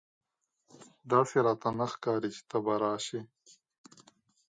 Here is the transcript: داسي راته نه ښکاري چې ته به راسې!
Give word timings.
داسي 1.09 1.39
راته 1.45 1.69
نه 1.79 1.85
ښکاري 1.91 2.29
چې 2.35 2.41
ته 2.49 2.57
به 2.63 2.73
راسې! 2.81 3.19